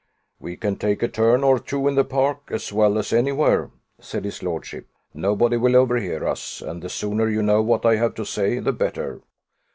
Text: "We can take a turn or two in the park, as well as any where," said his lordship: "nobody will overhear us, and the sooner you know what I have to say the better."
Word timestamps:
"We 0.39 0.57
can 0.57 0.77
take 0.77 1.03
a 1.03 1.07
turn 1.07 1.43
or 1.43 1.59
two 1.59 1.87
in 1.87 1.93
the 1.93 2.03
park, 2.03 2.49
as 2.49 2.73
well 2.73 2.97
as 2.97 3.13
any 3.13 3.31
where," 3.31 3.69
said 3.99 4.25
his 4.25 4.41
lordship: 4.41 4.87
"nobody 5.13 5.57
will 5.57 5.75
overhear 5.75 6.27
us, 6.27 6.59
and 6.59 6.81
the 6.81 6.89
sooner 6.89 7.29
you 7.29 7.43
know 7.43 7.61
what 7.61 7.85
I 7.85 7.97
have 7.97 8.15
to 8.15 8.25
say 8.25 8.57
the 8.57 8.73
better." 8.73 9.21